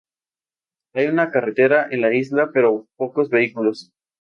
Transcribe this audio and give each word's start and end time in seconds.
Hay 0.95 1.05
una 1.05 1.29
carretera 1.29 1.87
en 1.91 2.01
la 2.01 2.11
isla 2.11 2.49
pero 2.51 2.87
pocos 2.97 3.29
vehículos. 3.29 3.91